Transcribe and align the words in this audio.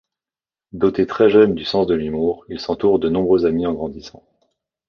Doté 0.71 1.05
très 1.05 1.29
jeune 1.29 1.53
du 1.53 1.63
sens 1.63 1.85
de 1.85 1.93
l'humour, 1.93 2.43
il 2.49 2.59
s'entoure 2.59 2.97
de 2.97 3.07
nombreux 3.07 3.45
amis 3.45 3.67
en 3.67 3.73
grandissant. 3.73 4.23